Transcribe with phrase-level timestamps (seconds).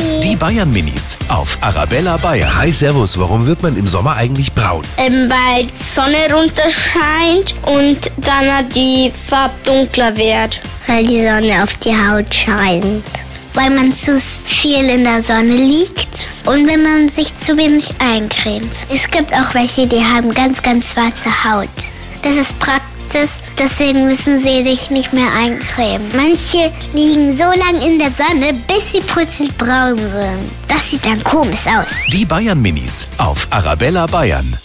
[0.00, 2.56] Die Bayern Minis auf Arabella Bayern.
[2.56, 3.18] Hi, Servus.
[3.18, 4.82] Warum wird man im Sommer eigentlich braun?
[4.96, 10.60] Ähm, weil die Sonne runterscheint und dann die Farbe dunkler wird.
[10.86, 13.04] Weil die Sonne auf die Haut scheint.
[13.52, 18.86] Weil man zu viel in der Sonne liegt und wenn man sich zu wenig eincremt.
[18.92, 21.68] Es gibt auch welche, die haben ganz, ganz schwarze Haut.
[22.22, 26.06] Das ist praktisch, deswegen müssen sie sich nicht mehr eincremen.
[26.14, 30.50] Manche liegen so lange in der Sonne, bis sie plötzlich braun sind.
[30.68, 32.02] Das sieht dann komisch aus.
[32.12, 34.58] Die Bayern Minis auf Arabella Bayern.